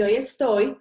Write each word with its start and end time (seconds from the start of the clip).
hoy 0.00 0.14
estoy 0.14 0.78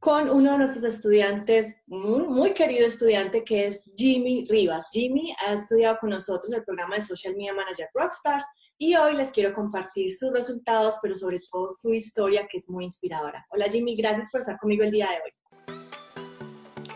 con 0.00 0.30
uno 0.30 0.52
de 0.52 0.58
nuestros 0.58 0.84
estudiantes, 0.84 1.82
muy, 1.86 2.26
muy, 2.28 2.54
querido 2.54 2.86
estudiante, 2.86 3.44
que 3.44 3.66
es 3.66 3.90
Jimmy 3.96 4.46
Rivas. 4.48 4.86
Jimmy 4.92 5.34
ha 5.44 5.54
estudiado 5.54 5.98
con 6.00 6.10
nosotros 6.10 6.52
el 6.52 6.64
programa 6.64 6.96
de 6.96 7.02
Social 7.02 7.34
Media 7.36 7.52
Manager 7.52 7.88
Rockstars 7.92 8.44
y 8.78 8.94
hoy 8.96 9.16
les 9.16 9.32
quiero 9.32 9.52
compartir 9.52 10.14
sus 10.14 10.32
resultados, 10.32 10.96
pero 11.02 11.16
sobre 11.16 11.40
todo 11.50 11.70
su 11.72 11.92
historia, 11.92 12.46
que 12.50 12.58
es 12.58 12.68
muy 12.68 12.84
inspiradora. 12.84 13.46
Hola 13.50 13.66
Jimmy, 13.70 13.96
gracias 13.96 14.28
por 14.30 14.40
estar 14.40 14.58
conmigo 14.58 14.84
el 14.84 14.90
día 14.90 15.08
de 15.08 15.16
hoy. 15.16 15.76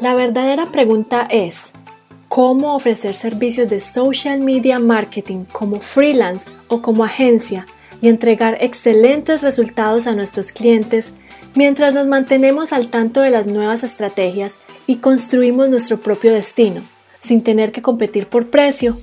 La 0.01 0.15
verdadera 0.15 0.67
pregunta 0.67 1.27
es, 1.31 1.73
¿cómo 2.29 2.75
ofrecer 2.75 3.15
servicios 3.15 3.69
de 3.69 3.81
social 3.81 4.41
media 4.41 4.79
marketing 4.79 5.45
como 5.45 5.81
freelance 5.81 6.51
o 6.69 6.81
como 6.83 7.05
agencia 7.05 7.67
y 8.01 8.09
entregar 8.09 8.57
excelentes 8.61 9.43
resultados 9.43 10.07
a 10.07 10.15
nuestros 10.15 10.53
clientes? 10.53 11.15
Mientras 11.59 11.93
nos 11.93 12.07
mantenemos 12.07 12.73
al 12.73 12.89
tanto 12.89 13.21
de 13.21 13.31
las 13.31 13.49
nuevas 13.49 13.83
estrategias 13.83 14.61
y 14.87 14.99
construimos 14.99 15.69
nuestro 15.69 15.99
propio 15.99 16.33
destino, 16.33 16.83
sin 17.21 17.43
tener 17.43 17.73
que 17.73 17.83
competir 17.83 18.29
por 18.29 18.49
precio. 18.49 18.97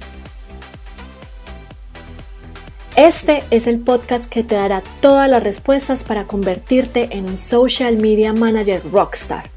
Este 2.96 3.44
es 3.52 3.68
el 3.68 3.80
podcast 3.80 4.28
que 4.30 4.42
te 4.42 4.56
dará 4.56 4.82
todas 5.02 5.30
las 5.30 5.44
respuestas 5.44 6.06
para 6.06 6.28
convertirte 6.28 7.10
en 7.12 7.26
un 7.26 7.38
social 7.38 7.98
media 7.98 8.32
manager 8.32 8.82
rockstar. 8.90 9.50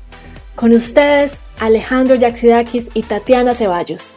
Con 0.57 0.73
ustedes, 0.73 1.39
Alejandro 1.61 2.17
Yaxidakis 2.17 2.89
y 2.95 3.03
Tatiana 3.03 3.55
Ceballos. 3.55 4.17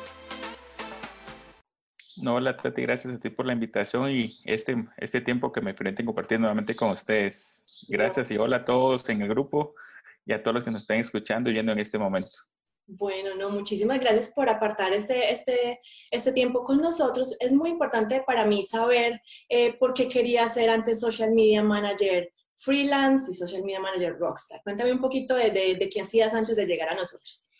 No, 2.21 2.35
hola 2.35 2.55
Tati, 2.55 2.83
gracias 2.83 3.15
a 3.15 3.19
ti 3.19 3.31
por 3.31 3.47
la 3.47 3.53
invitación 3.53 4.11
y 4.11 4.39
este, 4.45 4.75
este 4.97 5.21
tiempo 5.21 5.51
que 5.51 5.59
me 5.59 5.73
permiten 5.73 6.05
compartir 6.05 6.39
nuevamente 6.39 6.75
con 6.75 6.91
ustedes. 6.91 7.63
Gracias 7.89 8.29
y 8.29 8.37
hola 8.37 8.57
a 8.57 8.65
todos 8.65 9.09
en 9.09 9.23
el 9.23 9.29
grupo 9.29 9.73
y 10.23 10.33
a 10.33 10.43
todos 10.43 10.53
los 10.53 10.63
que 10.63 10.69
nos 10.69 10.83
están 10.83 10.99
escuchando 10.99 11.49
y 11.49 11.53
viendo 11.53 11.71
en 11.71 11.79
este 11.79 11.97
momento. 11.97 12.37
Bueno, 12.85 13.33
no, 13.35 13.49
muchísimas 13.49 13.99
gracias 13.99 14.29
por 14.29 14.49
apartar 14.49 14.93
este, 14.93 15.31
este, 15.31 15.79
este 16.11 16.31
tiempo 16.31 16.63
con 16.63 16.79
nosotros. 16.79 17.35
Es 17.39 17.53
muy 17.53 17.71
importante 17.71 18.23
para 18.23 18.45
mí 18.45 18.65
saber 18.65 19.19
eh, 19.49 19.73
por 19.79 19.95
qué 19.95 20.07
quería 20.07 20.47
ser 20.47 20.69
antes 20.69 20.99
Social 20.99 21.33
Media 21.33 21.63
Manager 21.63 22.31
freelance 22.55 23.31
y 23.31 23.33
Social 23.33 23.63
Media 23.63 23.79
Manager 23.79 24.19
Rockstar. 24.19 24.61
Cuéntame 24.63 24.91
un 24.91 25.01
poquito 25.01 25.33
de, 25.33 25.49
de, 25.49 25.73
de 25.73 25.89
qué 25.89 26.01
hacías 26.01 26.35
antes 26.35 26.55
de 26.55 26.67
llegar 26.67 26.89
a 26.89 26.95
nosotros 26.95 27.50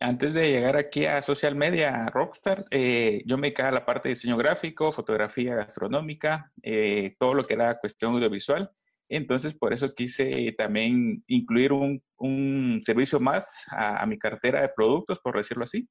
antes 0.00 0.34
de 0.34 0.50
llegar 0.50 0.76
aquí 0.76 1.06
a 1.06 1.22
social 1.22 1.54
media, 1.54 2.04
a 2.04 2.10
Rockstar, 2.10 2.64
eh, 2.70 3.22
yo 3.26 3.36
me 3.36 3.48
dedicaba 3.48 3.70
a 3.70 3.72
la 3.72 3.86
parte 3.86 4.08
de 4.08 4.14
diseño 4.14 4.36
gráfico, 4.36 4.92
fotografía 4.92 5.54
gastronómica, 5.54 6.52
eh, 6.62 7.14
todo 7.18 7.34
lo 7.34 7.44
que 7.44 7.54
era 7.54 7.78
cuestión 7.78 8.14
audiovisual. 8.14 8.70
Entonces, 9.08 9.54
por 9.54 9.72
eso 9.72 9.92
quise 9.94 10.52
también 10.58 11.22
incluir 11.28 11.72
un, 11.72 12.02
un 12.16 12.80
servicio 12.84 13.20
más 13.20 13.48
a, 13.70 14.04
mi 14.06 14.18
cartera 14.18 14.62
de 14.62 14.70
productos, 14.74 15.20
por 15.20 15.36
decirlo 15.36 15.64
así. 15.64 15.88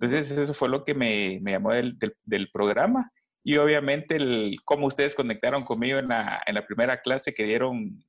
Entonces, 0.00 0.30
eso 0.30 0.54
fue 0.54 0.68
lo 0.68 0.84
que 0.84 0.94
me, 0.94 1.38
me 1.40 1.52
llamó 1.52 1.72
del, 1.72 1.96
del, 2.24 2.50
programa. 2.50 3.12
Y 3.44 3.56
obviamente, 3.58 4.16
el, 4.16 4.56
cómo 4.64 4.86
ustedes 4.86 5.14
conectaron 5.14 5.62
conmigo 5.62 5.98
en 5.98 6.08
la, 6.08 6.42
en 6.46 6.54
la 6.56 6.66
primera 6.66 7.00
clase 7.00 7.32
que 7.32 7.44
dieron 7.44 8.02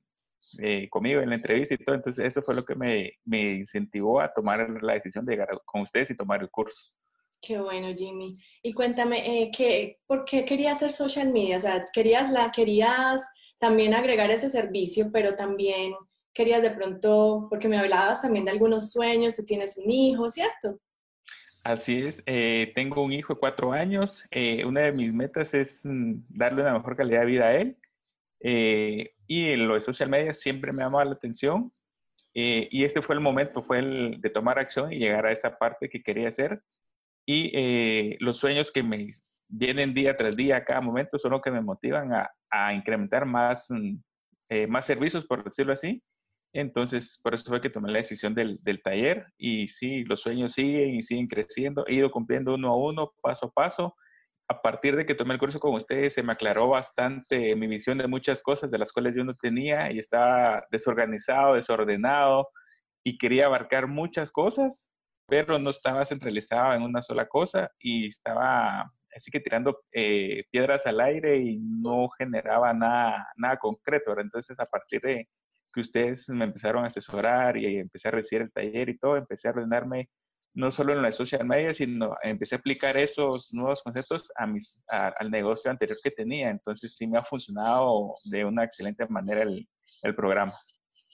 eh, 0.58 0.88
conmigo 0.88 1.20
en 1.20 1.30
la 1.30 1.36
entrevista 1.36 1.74
y 1.74 1.78
todo. 1.78 1.94
Entonces, 1.94 2.24
eso 2.26 2.42
fue 2.42 2.54
lo 2.54 2.64
que 2.64 2.74
me, 2.74 3.12
me, 3.24 3.54
incentivó 3.54 4.20
a 4.20 4.32
tomar 4.32 4.68
la 4.82 4.94
decisión 4.94 5.24
de 5.24 5.32
llegar 5.32 5.48
con 5.64 5.82
ustedes 5.82 6.10
y 6.10 6.16
tomar 6.16 6.40
el 6.40 6.50
curso. 6.50 6.94
Qué 7.40 7.58
bueno, 7.58 7.88
Jimmy. 7.96 8.38
Y 8.62 8.72
cuéntame, 8.72 9.42
eh, 9.42 9.50
¿qué, 9.56 9.98
¿por 10.06 10.24
qué 10.24 10.44
querías 10.44 10.76
hacer 10.76 10.92
social 10.92 11.32
media? 11.32 11.56
O 11.56 11.60
sea, 11.60 11.86
querías, 11.92 12.30
la, 12.30 12.50
querías 12.52 13.22
también 13.58 13.94
agregar 13.94 14.30
ese 14.30 14.50
servicio, 14.50 15.10
pero 15.12 15.34
también 15.36 15.94
querías 16.34 16.62
de 16.62 16.70
pronto, 16.70 17.46
porque 17.48 17.68
me 17.68 17.78
hablabas 17.78 18.22
también 18.22 18.44
de 18.44 18.50
algunos 18.50 18.92
sueños, 18.92 19.36
tú 19.36 19.44
tienes 19.44 19.78
un 19.78 19.90
hijo, 19.90 20.30
¿cierto? 20.30 20.78
Así 21.62 22.02
es, 22.02 22.22
eh, 22.24 22.72
tengo 22.74 23.02
un 23.02 23.12
hijo 23.12 23.34
de 23.34 23.40
cuatro 23.40 23.72
años. 23.72 24.24
Eh, 24.30 24.64
una 24.64 24.82
de 24.82 24.92
mis 24.92 25.12
metas 25.12 25.52
es 25.52 25.80
mm, 25.84 26.14
darle 26.28 26.62
una 26.62 26.74
mejor 26.74 26.96
calidad 26.96 27.20
de 27.20 27.26
vida 27.26 27.46
a 27.46 27.54
él. 27.54 27.76
Eh, 28.40 29.12
y 29.26 29.54
lo 29.56 29.74
de 29.74 29.80
social 29.80 30.08
media 30.08 30.32
siempre 30.32 30.72
me 30.72 30.82
ha 30.82 30.86
llamado 30.86 31.04
la 31.04 31.12
atención. 31.12 31.72
Eh, 32.34 32.68
y 32.70 32.84
este 32.84 33.02
fue 33.02 33.14
el 33.14 33.20
momento, 33.20 33.62
fue 33.62 33.80
el 33.80 34.20
de 34.20 34.30
tomar 34.30 34.58
acción 34.58 34.92
y 34.92 34.98
llegar 34.98 35.26
a 35.26 35.32
esa 35.32 35.58
parte 35.58 35.88
que 35.88 36.02
quería 36.02 36.28
hacer. 36.28 36.62
Y 37.26 37.50
eh, 37.54 38.16
los 38.20 38.38
sueños 38.38 38.72
que 38.72 38.82
me 38.82 39.08
vienen 39.48 39.94
día 39.94 40.16
tras 40.16 40.36
día, 40.36 40.56
a 40.56 40.64
cada 40.64 40.80
momento, 40.80 41.18
son 41.18 41.32
los 41.32 41.42
que 41.42 41.50
me 41.50 41.60
motivan 41.60 42.12
a, 42.12 42.30
a 42.50 42.72
incrementar 42.74 43.26
más, 43.26 43.66
mm, 43.68 43.96
más 44.68 44.86
servicios, 44.86 45.26
por 45.26 45.44
decirlo 45.44 45.72
así. 45.72 46.02
Entonces, 46.52 47.20
por 47.22 47.34
eso 47.34 47.44
fue 47.46 47.60
que 47.60 47.70
tomé 47.70 47.92
la 47.92 47.98
decisión 47.98 48.34
del, 48.34 48.58
del, 48.62 48.82
taller. 48.82 49.26
Y 49.38 49.68
sí, 49.68 50.04
los 50.04 50.20
sueños 50.20 50.52
siguen 50.52 50.96
y 50.96 51.02
siguen 51.02 51.28
creciendo. 51.28 51.84
He 51.86 51.94
ido 51.94 52.10
cumpliendo 52.10 52.54
uno 52.54 52.68
a 52.68 52.76
uno, 52.76 53.12
paso 53.22 53.46
a 53.46 53.50
paso 53.52 53.94
a 54.50 54.62
partir 54.62 54.96
de 54.96 55.06
que 55.06 55.14
tomé 55.14 55.34
el 55.34 55.38
curso 55.38 55.60
con 55.60 55.74
ustedes, 55.74 56.14
se 56.14 56.24
me 56.24 56.32
aclaró 56.32 56.68
bastante 56.68 57.54
mi 57.54 57.68
visión 57.68 57.98
de 57.98 58.08
muchas 58.08 58.42
cosas 58.42 58.68
de 58.68 58.78
las 58.78 58.92
cuales 58.92 59.14
yo 59.14 59.22
no 59.22 59.32
tenía 59.32 59.92
y 59.92 60.00
estaba 60.00 60.66
desorganizado, 60.72 61.54
desordenado 61.54 62.48
y 63.04 63.16
quería 63.16 63.46
abarcar 63.46 63.86
muchas 63.86 64.32
cosas, 64.32 64.88
pero 65.28 65.60
no 65.60 65.70
estaba 65.70 66.04
centralizado 66.04 66.74
en 66.74 66.82
una 66.82 67.00
sola 67.00 67.28
cosa 67.28 67.70
y 67.78 68.08
estaba 68.08 68.90
así 69.14 69.30
que 69.30 69.38
tirando 69.38 69.82
eh, 69.92 70.42
piedras 70.50 70.84
al 70.84 71.00
aire 71.00 71.36
y 71.36 71.58
no 71.60 72.08
generaba 72.18 72.74
nada, 72.74 73.28
nada 73.36 73.56
concreto. 73.56 74.18
Entonces, 74.18 74.58
a 74.58 74.66
partir 74.66 75.00
de 75.00 75.28
que 75.72 75.80
ustedes 75.80 76.28
me 76.28 76.46
empezaron 76.46 76.82
a 76.82 76.88
asesorar 76.88 77.56
y 77.56 77.78
empecé 77.78 78.08
a 78.08 78.12
recibir 78.12 78.42
el 78.42 78.52
taller 78.52 78.88
y 78.88 78.98
todo, 78.98 79.16
empecé 79.16 79.46
a 79.46 79.52
ordenarme 79.52 80.08
no 80.52 80.70
solo 80.70 80.92
en 80.92 81.02
la 81.02 81.12
social 81.12 81.44
media, 81.44 81.72
sino 81.72 82.16
empecé 82.22 82.54
a 82.54 82.58
aplicar 82.58 82.96
esos 82.96 83.52
nuevos 83.54 83.82
conceptos 83.82 84.30
a 84.36 84.46
mis, 84.46 84.82
al 84.88 85.30
negocio 85.30 85.70
anterior 85.70 85.98
que 86.02 86.10
tenía. 86.10 86.50
Entonces 86.50 86.96
sí 86.96 87.06
me 87.06 87.18
ha 87.18 87.24
funcionado 87.24 88.14
de 88.24 88.44
una 88.44 88.64
excelente 88.64 89.06
manera 89.08 89.42
el, 89.42 89.68
el 90.02 90.14
programa. 90.14 90.54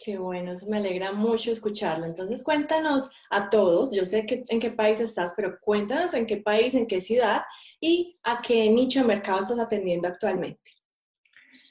Qué 0.05 0.19
bueno, 0.19 0.53
eso 0.53 0.67
me 0.69 0.77
alegra 0.77 1.13
mucho 1.13 1.51
escucharlo. 1.51 2.05
Entonces 2.05 2.43
cuéntanos 2.43 3.09
a 3.31 3.49
todos, 3.49 3.91
yo 3.93 4.05
sé 4.05 4.27
que, 4.27 4.45
en 4.49 4.61
qué 4.61 4.71
país 4.71 5.01
estás, 5.01 5.33
pero 5.37 5.59
cuéntanos 5.61 6.13
en 6.15 6.27
qué 6.27 6.37
país, 6.39 6.75
en 6.75 6.87
qué 6.87 7.01
ciudad 7.01 7.43
y 7.81 8.19
a 8.23 8.43
qué 8.43 8.69
nicho 8.71 9.01
de 9.01 9.07
mercado 9.07 9.41
estás 9.41 9.59
atendiendo 9.59 10.09
actualmente. 10.09 10.71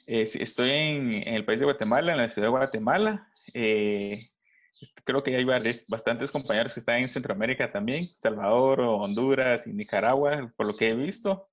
Eh, 0.08 0.22
estoy 0.22 0.70
en, 0.70 1.14
en, 1.14 1.34
el 1.34 1.44
país 1.44 1.58
de 1.58 1.64
Guatemala, 1.64 2.12
en 2.12 2.18
la 2.18 2.28
ciudad 2.28 2.46
de 2.46 2.50
Guatemala. 2.50 3.28
Eh, 3.54 4.28
creo 5.04 5.22
que 5.22 5.36
hay 5.36 5.44
bastantes 5.88 6.30
compañeros 6.30 6.74
que 6.74 6.80
están 6.80 6.98
en 6.98 7.08
Centroamérica 7.08 7.70
también, 7.70 8.08
Salvador, 8.18 8.80
Honduras 8.80 9.66
y 9.66 9.72
Nicaragua, 9.72 10.52
por 10.56 10.66
lo 10.66 10.76
que 10.76 10.90
he 10.90 10.94
visto. 10.94 11.48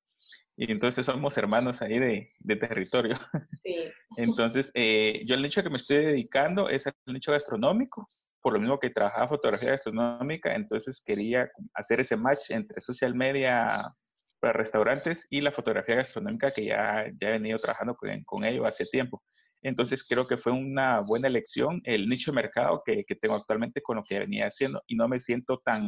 Y 0.56 0.72
entonces 0.72 1.06
somos 1.06 1.36
hermanos 1.38 1.82
ahí 1.82 1.98
de, 1.98 2.32
de 2.40 2.56
territorio. 2.56 3.18
Sí. 3.64 3.92
Entonces, 4.18 4.72
eh, 4.76 5.24
yo 5.26 5.34
el 5.34 5.42
nicho 5.42 5.64
que 5.64 5.70
me 5.72 5.78
estoy 5.78 6.06
dedicando 6.06 6.70
es 6.70 6.86
el 6.86 6.94
nicho 7.08 7.32
gastronómico, 7.32 8.08
por 8.40 8.54
lo 8.54 8.60
mismo 8.60 8.78
que 8.78 8.92
trabajaba 8.92 9.28
fotografía 9.28 9.72
gastronómica, 9.72 10.54
entonces 10.54 11.02
quería 11.04 11.50
hacer 11.74 12.02
ese 12.02 12.18
match 12.18 12.52
entre 12.52 12.82
social 12.82 13.16
media 13.16 13.92
para 14.40 14.54
restaurantes 14.54 15.26
y 15.30 15.40
la 15.40 15.52
fotografía 15.52 15.96
gastronómica 15.96 16.52
que 16.52 16.66
ya, 16.66 17.06
ya 17.20 17.30
he 17.30 17.32
venido 17.32 17.58
trabajando 17.58 17.96
con, 17.96 18.24
con 18.26 18.44
ello 18.44 18.66
hace 18.66 18.86
tiempo. 18.86 19.24
Entonces 19.64 20.06
creo 20.08 20.28
que 20.28 20.38
fue 20.38 20.52
una 20.52 21.00
buena 21.00 21.28
elección 21.28 21.82
el 21.86 22.08
nicho 22.08 22.32
de 22.32 22.36
mercado 22.36 22.84
que, 22.86 23.04
que, 23.04 23.16
tengo 23.16 23.36
actualmente 23.36 23.82
con 23.82 23.98
lo 23.98 24.04
que 24.04 24.20
venía 24.20 24.48
haciendo 24.48 24.84
y 24.88 24.96
no 24.96 25.08
me 25.08 25.20
siento 25.20 25.62
tan, 25.64 25.88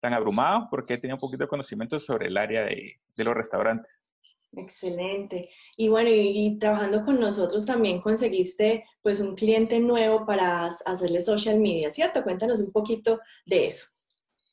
tan 0.00 0.12
abrumado 0.12 0.68
porque 0.70 0.98
tenido 0.98 1.16
un 1.16 1.20
poquito 1.20 1.44
de 1.44 1.48
conocimiento 1.48 1.98
sobre 1.98 2.28
el 2.28 2.36
área 2.36 2.64
de, 2.64 3.00
de 3.16 3.24
los 3.24 3.34
restaurantes. 3.34 4.08
Excelente. 4.56 5.50
Y 5.76 5.88
bueno, 5.88 6.08
y, 6.10 6.58
trabajando 6.58 7.02
con 7.02 7.20
nosotros 7.20 7.66
también 7.66 8.00
conseguiste 8.00 8.84
pues 9.02 9.20
un 9.20 9.34
cliente 9.34 9.78
nuevo 9.80 10.24
para 10.24 10.66
hacerle 10.86 11.20
social 11.20 11.60
media, 11.60 11.90
¿cierto? 11.90 12.22
Cuéntanos 12.22 12.60
un 12.60 12.72
poquito 12.72 13.20
de 13.44 13.66
eso. 13.66 13.86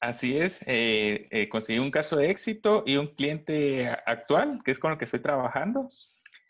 Así 0.01 0.37
es, 0.37 0.59
eh, 0.67 1.27
eh, 1.31 1.49
conseguí 1.49 1.79
un 1.79 1.89
caso 1.89 2.17
de 2.17 2.29
éxito 2.29 2.83
y 2.85 2.97
un 2.97 3.07
cliente 3.07 3.87
actual, 4.05 4.61
que 4.63 4.71
es 4.71 4.77
con 4.77 4.91
el 4.91 4.97
que 4.97 5.05
estoy 5.05 5.21
trabajando. 5.21 5.89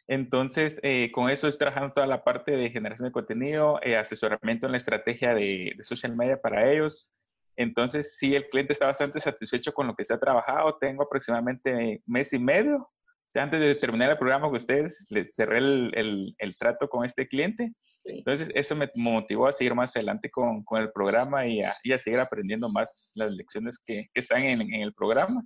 Entonces, 0.08 0.80
eh, 0.84 1.12
con 1.12 1.30
eso 1.30 1.48
estoy 1.48 1.60
trabajando 1.60 1.94
toda 1.94 2.08
la 2.08 2.24
parte 2.24 2.52
de 2.52 2.70
generación 2.70 3.08
de 3.08 3.12
contenido, 3.12 3.80
eh, 3.82 3.98
asesoramiento 3.98 4.68
en 4.68 4.74
la 4.74 4.78
estrategia 4.78 5.34
de, 5.34 5.76
social 5.82 6.16
media 6.16 6.40
para 6.40 6.72
ellos. 6.72 7.10
Entonces, 7.56 8.16
sí, 8.18 8.36
el 8.36 8.48
cliente 8.50 8.74
está 8.74 8.86
bastante 8.88 9.20
satisfecho 9.20 9.74
con 9.74 9.88
lo 9.88 9.96
que 9.96 10.06
se 10.06 10.14
ha 10.14 10.20
trabajado. 10.20 10.78
Tengo 10.78 11.04
aproximadamente 11.04 12.02
mes 12.06 12.34
y 12.34 12.40
medio. 12.40 12.90
Antes 13.34 13.60
de 13.60 13.76
terminar 13.76 14.12
el 14.12 14.18
programa 14.18 14.48
con 14.48 14.58
ustedes, 14.58 15.06
les 15.10 15.36
cerré 15.36 15.58
el, 15.58 16.36
el, 16.38 16.58
trato 16.58 16.88
con 16.88 17.06
este 17.06 17.28
cliente. 17.28 17.74
Entonces, 18.06 18.50
eso 18.54 18.76
me 18.76 18.90
motivó 18.96 19.48
a 19.48 19.52
seguir 19.52 19.74
más 19.74 19.96
adelante 19.96 20.30
con, 20.30 20.64
con 20.64 20.82
el 20.82 20.92
programa 20.92 21.46
y 21.48 21.62
a, 21.62 21.76
y 21.84 21.92
a, 21.92 21.98
seguir 21.98 22.20
aprendiendo 22.20 22.70
más 22.70 23.12
las 23.16 23.32
lecciones 23.34 23.80
que, 23.86 24.08
que 24.14 24.20
están 24.20 24.44
en, 24.44 24.62
en 24.62 24.82
el 24.82 24.94
programa. 24.94 25.44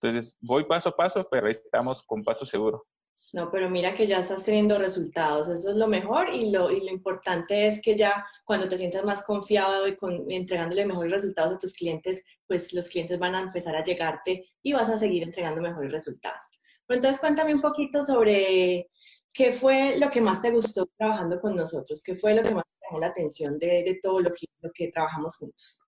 Entonces, 0.00 0.36
voy 0.40 0.64
paso 0.64 0.90
a 0.90 0.96
paso, 0.96 1.26
pero 1.30 1.48
estamos 1.48 2.04
con 2.06 2.22
paso 2.22 2.46
seguro. 2.46 2.86
No, 3.32 3.50
pero 3.50 3.68
mira 3.68 3.94
que 3.94 4.06
ya 4.06 4.20
estás 4.20 4.42
teniendo 4.42 4.78
resultados, 4.78 5.48
eso 5.48 5.70
es 5.70 5.76
lo 5.76 5.86
mejor 5.86 6.30
y 6.32 6.50
lo, 6.50 6.70
y 6.70 6.80
lo 6.80 6.90
importante 6.90 7.66
es 7.66 7.82
que 7.82 7.94
ya 7.94 8.26
cuando 8.44 8.68
te 8.68 8.78
sientas 8.78 9.04
más 9.04 9.22
confiado 9.22 9.86
y 9.86 9.96
entregándole 10.34 10.86
mejores 10.86 11.12
resultados 11.12 11.54
a 11.54 11.58
tus 11.58 11.74
clientes, 11.74 12.24
pues 12.46 12.72
los 12.72 12.88
clientes 12.88 13.18
van 13.18 13.34
a 13.34 13.40
empezar 13.40 13.76
a 13.76 13.84
llegarte 13.84 14.48
y 14.62 14.72
vas 14.72 14.88
a 14.88 14.98
seguir 14.98 15.22
entregando 15.22 15.60
mejores 15.60 15.92
resultados. 15.92 16.46
Pero 16.86 16.98
entonces 16.98 17.20
cuéntame 17.20 17.54
un 17.54 17.60
poquito 17.60 18.02
sobre 18.02 18.88
qué 19.32 19.52
fue 19.52 19.98
lo 19.98 20.08
que 20.10 20.22
más 20.22 20.40
te 20.40 20.50
gustó 20.50 20.86
trabajando 20.96 21.38
con 21.38 21.54
nosotros, 21.54 22.02
qué 22.02 22.14
fue 22.14 22.34
lo 22.34 22.42
que 22.42 22.54
más 22.54 22.64
te 22.64 22.86
llamó 22.86 23.00
la 23.00 23.08
atención 23.08 23.58
de, 23.58 23.84
de 23.84 23.98
todo 24.02 24.20
lo 24.20 24.30
que 24.72 24.88
trabajamos 24.88 25.36
juntos. 25.36 25.82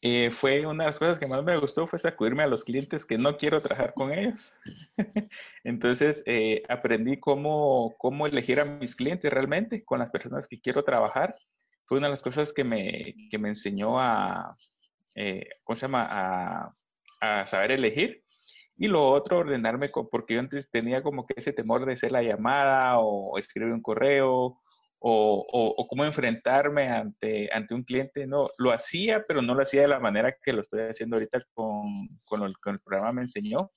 Eh, 0.00 0.30
fue 0.30 0.64
una 0.64 0.84
de 0.84 0.90
las 0.90 0.98
cosas 0.98 1.18
que 1.18 1.26
más 1.26 1.42
me 1.42 1.58
gustó 1.58 1.88
fue 1.88 1.98
sacudirme 1.98 2.44
a 2.44 2.46
los 2.46 2.62
clientes 2.62 3.04
que 3.04 3.18
no 3.18 3.36
quiero 3.36 3.60
trabajar 3.60 3.94
con 3.94 4.12
ellos. 4.12 4.54
Entonces 5.64 6.22
eh, 6.24 6.62
aprendí 6.68 7.18
cómo, 7.18 7.94
cómo 7.98 8.26
elegir 8.26 8.60
a 8.60 8.64
mis 8.64 8.94
clientes 8.94 9.32
realmente 9.32 9.84
con 9.84 9.98
las 9.98 10.10
personas 10.10 10.46
que 10.46 10.60
quiero 10.60 10.84
trabajar. 10.84 11.34
Fue 11.86 11.98
una 11.98 12.06
de 12.06 12.12
las 12.12 12.22
cosas 12.22 12.52
que 12.52 12.62
me, 12.62 13.14
que 13.30 13.38
me 13.38 13.48
enseñó 13.48 13.98
a, 13.98 14.56
eh, 15.16 15.48
¿cómo 15.64 15.74
se 15.74 15.82
llama? 15.82 16.72
A, 17.20 17.46
saber 17.46 17.72
elegir. 17.72 18.22
Y 18.76 18.86
lo 18.86 19.10
otro, 19.10 19.38
ordenarme, 19.38 19.90
porque 20.10 20.34
yo 20.34 20.40
antes 20.40 20.70
tenía 20.70 21.02
como 21.02 21.26
que 21.26 21.34
ese 21.36 21.52
temor 21.52 21.84
de 21.84 21.94
hacer 21.94 22.12
la 22.12 22.22
llamada 22.22 23.00
o 23.00 23.36
escribir 23.36 23.72
un 23.72 23.82
correo 23.82 24.60
o, 25.00 25.86
cómo 25.88 26.04
enfrentarme 26.04 26.88
ante, 26.88 27.48
ante 27.52 27.74
un 27.74 27.84
cliente. 27.84 28.26
No, 28.26 28.48
lo 28.58 28.72
hacía, 28.72 29.24
pero 29.26 29.42
no 29.42 29.54
lo 29.54 29.62
hacía 29.62 29.82
de 29.82 29.88
la 29.88 30.00
manera 30.00 30.34
que 30.42 30.52
lo 30.52 30.62
estoy 30.62 30.82
haciendo 30.82 31.16
ahorita 31.16 31.40
con, 31.54 32.08
con 32.26 32.42
el, 32.42 32.54
programa 32.84 33.12
me 33.12 33.22
enseñó. 33.22 33.70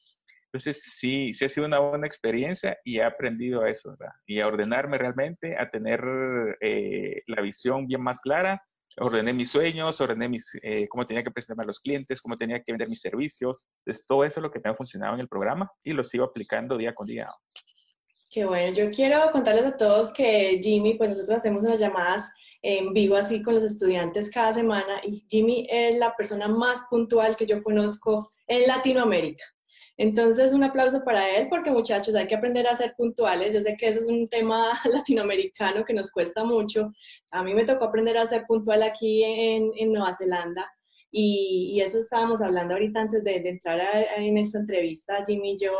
Entonces, 0.46 0.84
sí, 0.84 1.32
sí 1.34 1.46
ha 1.46 1.50
sido 1.50 1.66
una 1.66 1.80
buena 1.80 2.08
experiencia 2.08 2.78
y 2.84 2.98
he 2.98 3.04
aprendido 3.04 3.62
a 3.62 3.70
eso, 3.70 3.92
¿verdad? 3.92 4.14
Y 4.26 4.42
a 4.42 4.48
ordenarme 4.48 4.98
realmente, 4.98 5.58
a 5.58 5.70
tener 5.70 6.02
eh, 6.60 7.22
la 7.28 7.42
visión 7.42 7.88
bien 7.88 8.02
más 8.02 8.20
clara. 8.20 8.62
Ordené 8.98 9.32
mis 9.32 9.50
sueños, 9.50 10.02
ordené 10.02 10.28
mis, 10.28 10.52
eh, 10.62 10.90
cómo 10.90 11.08
tenía 11.08 11.24
que 11.24 11.32
presentarme 11.32 11.64
a 11.64 11.68
los 11.68 11.80
clientes, 11.80 12.22
cómo 12.22 12.36
tenía 12.36 12.62
que 12.62 12.74
vender 12.74 12.90
mis 12.90 13.00
servicios. 13.00 13.66
Entonces, 13.86 14.06
todo 14.06 14.26
eso 14.26 14.42
es 14.42 14.44
lo 14.44 14.52
que 14.52 14.60
me 14.62 14.72
ha 14.72 14.76
funcionado 14.76 15.14
en 15.14 15.22
el 15.22 15.30
programa 15.30 15.72
y 15.86 15.94
lo 15.94 16.04
sigo 16.04 16.26
aplicando 16.26 16.78
día 16.78 16.94
con 16.94 17.08
día. 17.08 17.30
Qué 18.32 18.46
bueno, 18.46 18.74
yo 18.74 18.90
quiero 18.92 19.30
contarles 19.30 19.66
a 19.66 19.76
todos 19.76 20.14
que 20.14 20.58
Jimmy, 20.64 20.94
pues 20.94 21.10
nosotros 21.10 21.40
hacemos 21.40 21.64
unas 21.64 21.82
llamadas 21.82 22.30
en 22.62 22.94
vivo 22.94 23.18
así 23.18 23.42
con 23.42 23.56
los 23.56 23.64
estudiantes 23.64 24.32
cada 24.32 24.54
semana 24.54 25.02
y 25.04 25.26
Jimmy 25.30 25.68
es 25.70 25.98
la 25.98 26.16
persona 26.16 26.48
más 26.48 26.84
puntual 26.90 27.36
que 27.36 27.46
yo 27.46 27.62
conozco 27.62 28.32
en 28.48 28.68
Latinoamérica. 28.68 29.44
Entonces, 29.98 30.54
un 30.54 30.64
aplauso 30.64 31.04
para 31.04 31.30
él 31.30 31.48
porque 31.50 31.72
muchachos, 31.72 32.16
hay 32.16 32.26
que 32.28 32.36
aprender 32.36 32.68
a 32.68 32.78
ser 32.78 32.96
puntuales. 32.96 33.54
Yo 33.54 33.60
sé 33.60 33.76
que 33.78 33.88
eso 33.88 34.00
es 34.00 34.08
un 34.08 34.30
tema 34.30 34.80
latinoamericano 34.90 35.84
que 35.84 35.94
nos 35.94 36.10
cuesta 36.10 36.46
mucho. 36.46 36.94
A 37.32 37.44
mí 37.44 37.54
me 37.54 37.66
tocó 37.66 37.84
aprender 37.84 38.18
a 38.18 38.28
ser 38.28 38.46
puntual 38.48 38.82
aquí 38.82 39.26
en, 39.26 39.72
en 39.76 39.92
Nueva 39.92 40.16
Zelanda 40.16 40.72
y, 41.12 41.74
y, 41.74 41.82
eso 41.82 42.00
estábamos 42.00 42.42
hablando 42.42 42.76
ahorita 42.76 43.02
antes 43.02 43.26
de, 43.26 43.36
entrar 43.36 43.82
en 44.16 44.38
esta 44.38 44.60
entrevista, 44.60 45.26
Jimmy 45.28 45.56
y 45.56 45.58
yo 45.58 45.72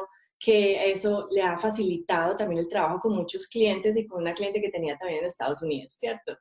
que 0.42 0.92
eso 0.92 1.28
le 1.32 1.44
ha 1.44 1.56
facilitado 1.56 2.36
también 2.36 2.62
el 2.62 2.68
trabajo 2.68 3.00
con 3.00 3.16
muchos 3.16 3.46
clientes 3.46 3.96
y 3.96 4.08
con 4.08 4.22
una 4.22 4.34
cliente 4.34 4.60
que 4.60 4.72
tenía 4.72 4.98
también 4.98 5.20
en 5.20 5.26
Estados 5.26 5.62
Unidos, 5.62 5.94
¿cierto? 5.94 6.36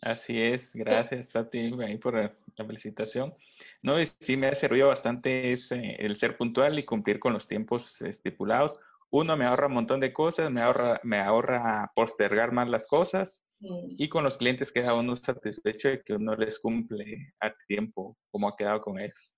Así 0.00 0.40
es, 0.40 0.72
gracias 0.72 1.28
Tati 1.28 1.72
por 2.00 2.14
la 2.14 2.64
felicitación. 2.64 3.34
No, 3.82 3.96
sí 4.20 4.36
me 4.36 4.46
ha 4.46 4.54
servido 4.54 4.88
bastante 4.88 5.50
ese, 5.50 5.96
el 5.98 6.16
ser 6.16 6.36
puntual 6.36 6.78
y 6.78 6.84
cumplir 6.84 7.18
con 7.18 7.32
los 7.32 7.48
tiempos 7.48 8.00
estipulados. 8.00 8.78
Uno, 9.10 9.36
me 9.36 9.44
ahorra 9.44 9.66
un 9.66 9.74
montón 9.74 9.98
de 9.98 10.12
cosas, 10.12 10.50
me 10.50 10.60
ahorra, 10.60 11.00
me 11.02 11.18
ahorra 11.18 11.90
postergar 11.96 12.52
más 12.52 12.68
las 12.68 12.86
cosas 12.86 13.42
mm. 13.58 13.96
y 13.98 14.08
con 14.08 14.22
los 14.22 14.38
clientes 14.38 14.70
queda 14.70 14.94
uno 14.94 15.16
satisfecho 15.16 15.88
de 15.88 16.00
que 16.02 16.14
uno 16.14 16.36
les 16.36 16.60
cumple 16.60 17.34
a 17.40 17.52
tiempo 17.66 18.16
como 18.30 18.48
ha 18.48 18.56
quedado 18.56 18.80
con 18.80 19.00
ellos. 19.00 19.36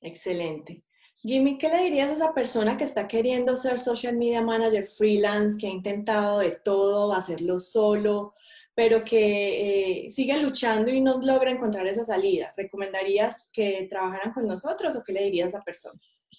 Excelente. 0.00 0.85
Jimmy, 1.22 1.56
¿qué 1.56 1.68
le 1.68 1.84
dirías 1.84 2.10
a 2.10 2.12
esa 2.12 2.34
persona 2.34 2.76
que 2.76 2.84
está 2.84 3.08
queriendo 3.08 3.56
ser 3.56 3.80
social 3.80 4.16
media 4.16 4.42
manager 4.42 4.84
freelance, 4.84 5.56
que 5.58 5.66
ha 5.66 5.70
intentado 5.70 6.40
de 6.40 6.50
todo, 6.50 7.14
hacerlo 7.14 7.58
solo, 7.58 8.34
pero 8.74 9.02
que 9.02 10.04
eh, 10.06 10.10
sigue 10.10 10.40
luchando 10.42 10.90
y 10.90 11.00
no 11.00 11.18
logra 11.22 11.50
encontrar 11.50 11.86
esa 11.86 12.04
salida? 12.04 12.52
¿Recomendarías 12.56 13.42
que 13.50 13.86
trabajaran 13.88 14.34
con 14.34 14.46
nosotros 14.46 14.94
o 14.94 15.02
qué 15.02 15.14
le 15.14 15.24
dirías 15.24 15.46
a 15.46 15.48
esa 15.48 15.64
persona? 15.64 15.98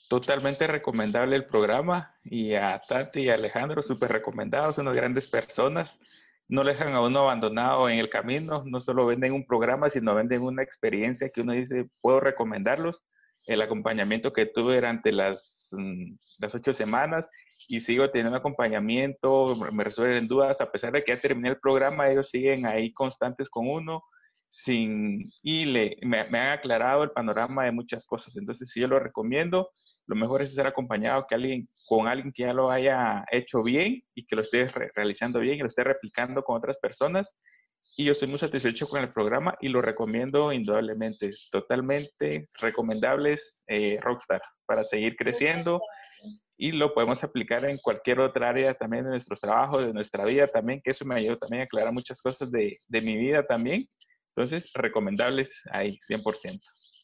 Totalmente 0.10 0.68
recomendable 0.68 1.36
el 1.36 1.48
programa 1.48 2.16
y 2.24 2.54
a 2.54 2.80
Tati 2.88 3.22
y 3.22 3.30
a 3.30 3.34
Alejandro, 3.34 3.82
súper 3.82 4.12
recomendados, 4.12 4.76
son 4.76 4.86
unas 4.86 4.98
grandes 4.98 5.28
personas. 5.28 6.00
No 6.48 6.64
dejan 6.64 6.94
a 6.94 7.02
uno 7.02 7.22
abandonado 7.22 7.90
en 7.90 7.98
el 7.98 8.10
camino, 8.10 8.64
no 8.66 8.80
solo 8.80 9.08
venden 9.08 9.34
un 9.34 9.46
programa, 9.46 9.90
sino 9.90 10.14
venden 10.14 10.44
una 10.44 10.62
experiencia 10.62 11.30
que 11.30 11.42
uno 11.42 11.54
dice, 11.54 11.90
puedo 12.02 12.20
recomendarlos 12.20 13.04
el 13.48 13.62
acompañamiento 13.62 14.34
que 14.34 14.46
tuve 14.46 14.76
durante 14.76 15.12
las, 15.12 15.70
mm, 15.72 16.16
las 16.40 16.54
ocho 16.54 16.74
semanas 16.74 17.30
y 17.68 17.80
sigo 17.80 18.10
teniendo 18.12 18.38
acompañamiento, 18.38 19.56
me 19.72 19.84
resuelven 19.84 20.28
dudas, 20.28 20.62
a 20.62 20.72
pesar 20.72 20.92
de 20.92 21.02
que 21.02 21.16
ya 21.16 21.22
terminé 21.22 21.50
el 21.50 21.60
programa, 21.60 22.10
ellos 22.10 22.30
siguen 22.30 22.66
ahí 22.66 22.94
constantes 22.94 23.50
con 23.50 23.68
uno 23.68 24.04
sin, 24.50 25.24
y 25.42 25.66
le, 25.66 25.98
me, 26.04 26.20
han 26.20 26.52
aclarado 26.52 27.04
el 27.04 27.12
panorama 27.12 27.66
de 27.66 27.72
muchas 27.72 28.06
cosas. 28.06 28.36
Entonces, 28.38 28.70
si 28.72 28.80
yo 28.80 28.88
lo 28.88 29.00
recomiendo, 29.00 29.70
lo 30.06 30.16
mejor 30.16 30.42
es 30.42 30.54
ser 30.54 30.68
acompañado 30.68 31.26
que 31.28 31.36
alguien, 31.36 31.68
con 31.88 32.08
alguien 32.08 32.32
que 32.34 32.44
ya 32.44 32.54
lo 32.54 32.70
haya 32.70 33.26
hecho 33.32 33.64
bien 33.64 34.02
y 34.16 34.26
que 34.26 34.36
lo 34.36 34.42
esté 34.42 34.68
realizando 34.96 35.40
bien 35.40 35.56
y 35.56 35.62
lo 35.62 35.68
esté 35.68 35.84
replicando 35.84 36.44
con 36.44 36.58
otras 36.58 36.78
personas 36.78 37.38
y 37.96 38.06
yo 38.06 38.12
estoy 38.12 38.28
muy 38.28 38.40
satisfecho 38.40 38.88
con 38.88 39.02
el 39.02 39.10
programa 39.10 39.56
y 39.62 39.70
lo 39.70 39.82
recomiendo 39.82 40.52
indudablemente. 40.52 41.32
Totalmente 41.52 42.50
recomendables 42.60 43.64
eh, 43.68 44.00
Rockstar 44.02 44.42
para 44.66 44.84
seguir 44.84 45.16
creciendo 45.16 45.82
y 46.58 46.72
lo 46.72 46.94
podemos 46.94 47.24
aplicar 47.24 47.66
en 47.66 47.78
cualquier 47.78 48.20
otra 48.20 48.50
área 48.50 48.74
también 48.74 49.04
de 49.04 49.12
nuestros 49.12 49.40
trabajos, 49.40 49.86
de 49.86 49.94
nuestra 49.94 50.26
vida 50.26 50.48
también, 50.48 50.82
que 50.84 50.92
eso 50.92 51.06
me 51.06 51.16
ayudó 51.16 51.38
también 51.38 51.62
a 51.62 51.64
aclarar 51.66 51.94
muchas 51.94 52.22
cosas 52.22 52.52
de, 52.52 52.78
de 52.88 53.02
mi 53.02 53.16
vida 53.16 53.46
también. 53.46 53.88
Entonces, 54.36 54.72
recomendables 54.74 55.64
ahí, 55.72 55.98
100%. 56.08 56.60